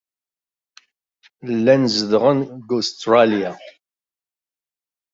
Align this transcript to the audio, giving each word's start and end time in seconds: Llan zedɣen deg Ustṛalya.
Llan 1.55 1.83
zedɣen 1.95 2.39
deg 2.57 2.69
Ustṛalya. 2.79 3.51